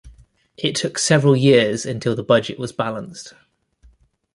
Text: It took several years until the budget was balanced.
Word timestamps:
It 0.57 0.73
took 0.73 0.97
several 0.97 1.35
years 1.35 1.85
until 1.85 2.15
the 2.15 2.23
budget 2.23 2.57
was 2.57 2.71
balanced. 2.71 3.33